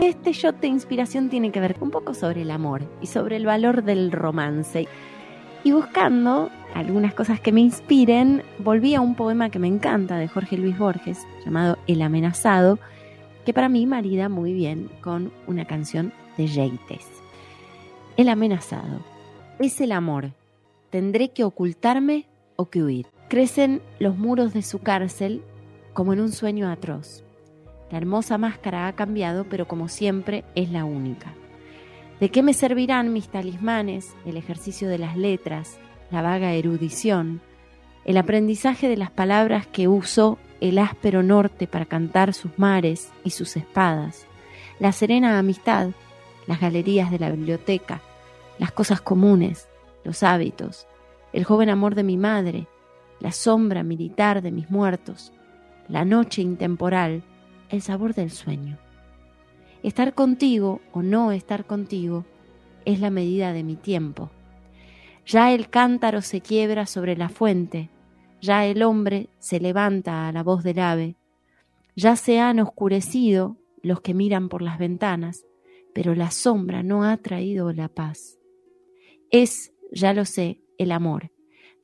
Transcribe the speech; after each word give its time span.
Este 0.00 0.32
shot 0.32 0.60
de 0.60 0.68
inspiración 0.68 1.28
tiene 1.28 1.50
que 1.50 1.58
ver 1.58 1.76
un 1.80 1.90
poco 1.90 2.14
sobre 2.14 2.42
el 2.42 2.52
amor 2.52 2.82
y 3.00 3.08
sobre 3.08 3.34
el 3.34 3.44
valor 3.44 3.82
del 3.82 4.12
romance. 4.12 4.86
Y 5.64 5.72
buscando 5.72 6.50
algunas 6.72 7.14
cosas 7.14 7.40
que 7.40 7.50
me 7.50 7.60
inspiren, 7.60 8.44
volví 8.60 8.94
a 8.94 9.00
un 9.00 9.16
poema 9.16 9.50
que 9.50 9.58
me 9.58 9.66
encanta 9.66 10.16
de 10.16 10.28
Jorge 10.28 10.56
Luis 10.56 10.78
Borges, 10.78 11.26
llamado 11.44 11.78
El 11.88 12.00
amenazado, 12.02 12.78
que 13.44 13.52
para 13.52 13.68
mí 13.68 13.86
marida 13.86 14.28
muy 14.28 14.52
bien 14.52 14.88
con 15.00 15.32
una 15.48 15.64
canción 15.64 16.12
de 16.36 16.46
Yeites. 16.46 17.04
El 18.16 18.28
amenazado. 18.28 19.00
Es 19.58 19.80
el 19.80 19.90
amor. 19.90 20.30
Tendré 20.90 21.30
que 21.30 21.42
ocultarme 21.42 22.28
o 22.54 22.70
que 22.70 22.84
huir. 22.84 23.06
Crecen 23.28 23.82
los 23.98 24.16
muros 24.16 24.54
de 24.54 24.62
su 24.62 24.78
cárcel 24.78 25.42
como 25.92 26.12
en 26.12 26.20
un 26.20 26.30
sueño 26.30 26.70
atroz. 26.70 27.24
La 27.90 27.98
hermosa 27.98 28.38
máscara 28.38 28.86
ha 28.86 28.92
cambiado, 28.94 29.44
pero 29.44 29.66
como 29.66 29.88
siempre 29.88 30.44
es 30.54 30.70
la 30.70 30.84
única. 30.84 31.34
¿De 32.20 32.30
qué 32.30 32.42
me 32.42 32.52
servirán 32.52 33.12
mis 33.12 33.28
talismanes, 33.28 34.14
el 34.26 34.36
ejercicio 34.36 34.88
de 34.88 34.98
las 34.98 35.16
letras, 35.16 35.78
la 36.10 36.20
vaga 36.22 36.52
erudición, 36.52 37.40
el 38.04 38.16
aprendizaje 38.16 38.88
de 38.88 38.96
las 38.96 39.10
palabras 39.10 39.66
que 39.66 39.88
usó 39.88 40.38
el 40.60 40.78
áspero 40.78 41.22
norte 41.22 41.66
para 41.66 41.86
cantar 41.86 42.34
sus 42.34 42.58
mares 42.58 43.12
y 43.22 43.30
sus 43.30 43.56
espadas, 43.56 44.26
la 44.78 44.92
serena 44.92 45.38
amistad, 45.38 45.90
las 46.46 46.60
galerías 46.60 47.10
de 47.10 47.18
la 47.18 47.30
biblioteca, 47.30 48.00
las 48.58 48.72
cosas 48.72 49.00
comunes, 49.00 49.68
los 50.04 50.22
hábitos, 50.22 50.86
el 51.32 51.44
joven 51.44 51.68
amor 51.68 51.94
de 51.94 52.02
mi 52.02 52.16
madre, 52.16 52.66
la 53.20 53.32
sombra 53.32 53.82
militar 53.82 54.42
de 54.42 54.50
mis 54.50 54.70
muertos, 54.70 55.32
la 55.88 56.04
noche 56.04 56.42
intemporal, 56.42 57.22
el 57.68 57.82
sabor 57.82 58.14
del 58.14 58.30
sueño. 58.30 58.78
Estar 59.82 60.14
contigo 60.14 60.80
o 60.92 61.02
no 61.02 61.32
estar 61.32 61.66
contigo 61.66 62.24
es 62.84 63.00
la 63.00 63.10
medida 63.10 63.52
de 63.52 63.62
mi 63.62 63.76
tiempo. 63.76 64.30
Ya 65.26 65.52
el 65.52 65.68
cántaro 65.68 66.22
se 66.22 66.40
quiebra 66.40 66.86
sobre 66.86 67.16
la 67.16 67.28
fuente, 67.28 67.90
ya 68.40 68.64
el 68.66 68.82
hombre 68.82 69.28
se 69.38 69.60
levanta 69.60 70.26
a 70.26 70.32
la 70.32 70.42
voz 70.42 70.62
del 70.62 70.78
ave, 70.78 71.16
ya 71.94 72.16
se 72.16 72.40
han 72.40 72.60
oscurecido 72.60 73.56
los 73.82 74.00
que 74.00 74.14
miran 74.14 74.48
por 74.48 74.62
las 74.62 74.78
ventanas, 74.78 75.44
pero 75.94 76.14
la 76.14 76.30
sombra 76.30 76.82
no 76.82 77.04
ha 77.04 77.16
traído 77.18 77.72
la 77.72 77.88
paz. 77.88 78.38
Es, 79.30 79.72
ya 79.92 80.14
lo 80.14 80.24
sé, 80.24 80.62
el 80.78 80.92
amor, 80.92 81.30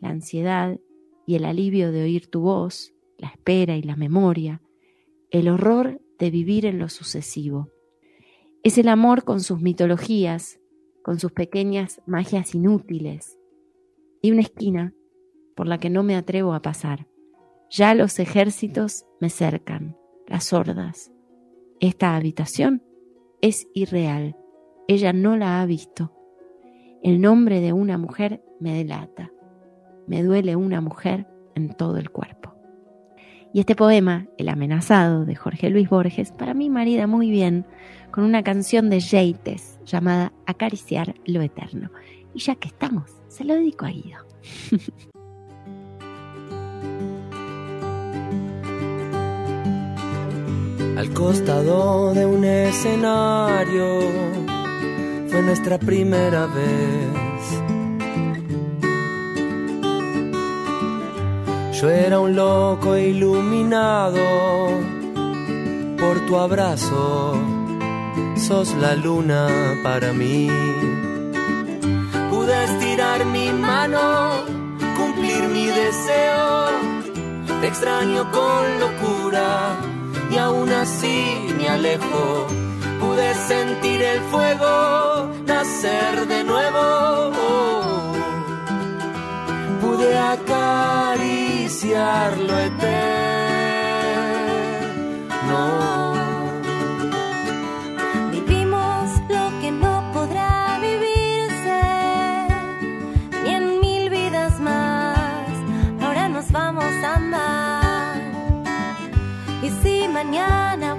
la 0.00 0.10
ansiedad 0.10 0.78
y 1.26 1.34
el 1.34 1.44
alivio 1.44 1.92
de 1.92 2.02
oír 2.02 2.28
tu 2.28 2.40
voz, 2.40 2.94
la 3.18 3.28
espera 3.28 3.76
y 3.76 3.82
la 3.82 3.96
memoria, 3.96 4.62
el 5.30 5.48
horror 5.48 6.00
de 6.18 6.30
vivir 6.30 6.66
en 6.66 6.78
lo 6.78 6.88
sucesivo. 6.88 7.68
Es 8.62 8.78
el 8.78 8.88
amor 8.88 9.24
con 9.24 9.40
sus 9.40 9.60
mitologías, 9.60 10.60
con 11.02 11.18
sus 11.18 11.32
pequeñas 11.32 12.00
magias 12.06 12.54
inútiles, 12.54 13.38
y 14.22 14.30
una 14.30 14.40
esquina 14.40 14.94
por 15.54 15.66
la 15.66 15.78
que 15.78 15.90
no 15.90 16.02
me 16.02 16.16
atrevo 16.16 16.54
a 16.54 16.62
pasar. 16.62 17.06
Ya 17.70 17.94
los 17.94 18.18
ejércitos 18.18 19.04
me 19.20 19.28
cercan, 19.30 19.96
las 20.26 20.52
hordas. 20.52 21.12
Esta 21.80 22.16
habitación 22.16 22.82
es 23.40 23.68
irreal. 23.74 24.36
Ella 24.88 25.12
no 25.12 25.36
la 25.36 25.60
ha 25.60 25.66
visto. 25.66 26.12
El 27.02 27.20
nombre 27.20 27.60
de 27.60 27.72
una 27.72 27.98
mujer 27.98 28.42
me 28.60 28.74
delata. 28.74 29.30
Me 30.06 30.22
duele 30.22 30.56
una 30.56 30.80
mujer 30.80 31.26
en 31.54 31.74
todo 31.74 31.98
el 31.98 32.10
cuerpo. 32.10 32.53
Y 33.54 33.60
este 33.60 33.76
poema, 33.76 34.26
El 34.36 34.48
amenazado, 34.48 35.24
de 35.24 35.36
Jorge 35.36 35.70
Luis 35.70 35.88
Borges, 35.88 36.32
para 36.32 36.54
mí 36.54 36.68
marida 36.68 37.06
muy 37.06 37.30
bien 37.30 37.64
con 38.10 38.24
una 38.24 38.42
canción 38.42 38.90
de 38.90 38.98
Yeites 38.98 39.78
llamada 39.86 40.32
Acariciar 40.44 41.14
lo 41.24 41.40
Eterno. 41.40 41.92
Y 42.34 42.40
ya 42.40 42.56
que 42.56 42.66
estamos, 42.66 43.12
se 43.28 43.44
lo 43.44 43.54
dedico 43.54 43.86
a 43.86 43.90
Guido. 43.90 44.18
Al 50.98 51.14
costado 51.14 52.12
de 52.12 52.26
un 52.26 52.44
escenario 52.44 54.00
fue 55.28 55.42
nuestra 55.42 55.78
primera 55.78 56.46
vez 56.46 57.23
Yo 61.84 61.90
era 61.90 62.18
un 62.18 62.34
loco 62.34 62.96
iluminado 62.96 64.22
por 66.00 66.18
tu 66.26 66.38
abrazo, 66.38 67.34
sos 68.36 68.72
la 68.76 68.96
luna 68.96 69.48
para 69.82 70.14
mí. 70.14 70.48
Pude 72.30 72.64
estirar 72.64 73.26
mi 73.26 73.52
mano, 73.52 74.00
cumplir 74.96 75.42
mi 75.48 75.66
deseo, 75.66 76.68
te 77.60 77.66
extraño 77.66 78.30
con 78.32 78.80
locura 78.80 79.76
y 80.30 80.38
aún 80.38 80.70
así 80.70 81.36
me 81.58 81.68
alejo. 81.68 82.46
Pude 82.98 83.34
sentir 83.34 84.00
el 84.00 84.20
fuego 84.30 85.28
nacer 85.44 86.26
de 86.28 86.44
nuevo. 86.44 87.30
Pude 89.82 90.18
acariciar 91.84 92.38
lo 92.38 92.58
eterno. 92.58 92.94
Vivimos 98.30 99.10
lo 99.28 99.60
que 99.60 99.70
no 99.70 100.10
podrá 100.12 100.78
vivirse 100.80 101.82
ni 103.44 103.50
en 103.50 103.80
mil 103.80 104.10
vidas 104.10 104.60
más. 104.60 105.48
Ahora 106.02 106.28
nos 106.28 106.50
vamos 106.50 106.84
a 107.04 107.16
amar. 107.16 108.20
Y 109.62 109.70
si 109.82 110.08
mañana 110.08 110.94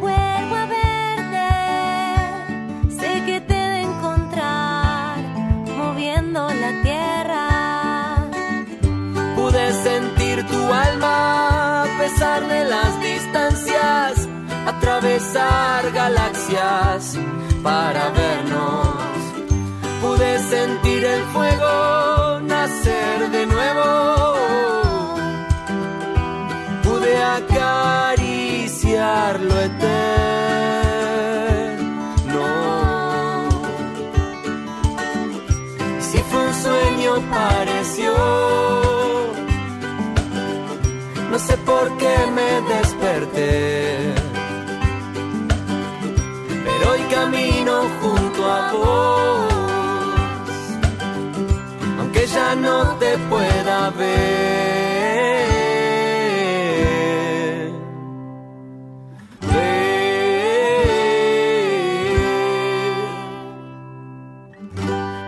para 17.65 18.09
vernos. 18.09 18.95
Pude 20.01 20.31
sentir 20.53 21.03
el 21.03 21.23
fuego 21.33 22.39
nacer 22.41 23.31
de 23.31 23.45
nuevo. 23.47 23.87
Pude 26.83 27.13
acariciar 27.39 28.61
lo 29.49 29.55
eterno. 29.69 30.05
Si 36.07 36.19
fue 36.29 36.41
un 36.49 36.53
sueño 36.65 37.11
pareció 37.31 38.13
no 41.31 41.39
sé 41.39 41.57
por 41.57 41.97
qué 41.97 42.15
me 42.37 42.61
desperté. 42.73 44.14
Junto 48.01 48.51
a 48.51 48.71
vos, 48.73 49.53
aunque 51.99 52.27
ya 52.27 52.55
no 52.55 52.95
te 52.97 53.17
pueda 53.29 53.89
ver. 53.91 54.25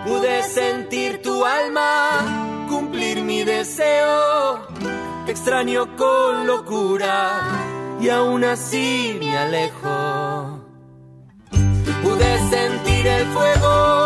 Pude 0.06 0.44
sentir 0.44 1.22
tu 1.22 1.46
alma, 1.46 2.66
cumplir 2.70 3.22
mi 3.24 3.44
deseo 3.44 4.68
extraño 5.28 5.96
con 5.96 6.48
locura 6.48 7.42
y 8.00 8.10
aún 8.10 8.44
así 8.44 9.18
me 9.20 9.38
alejo 9.38 9.97
sentir 12.50 13.08
el 13.08 13.26
fuego. 13.28 13.97